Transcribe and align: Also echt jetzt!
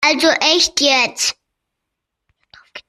Also 0.03 0.29
echt 0.55 0.81
jetzt! 0.81 1.35